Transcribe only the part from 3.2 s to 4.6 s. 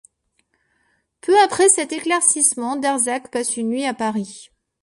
passe une nuit à Paris.